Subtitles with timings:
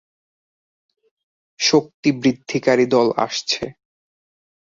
[1.59, 3.63] শক্তিবৃদ্ধিকারী দল আসছে।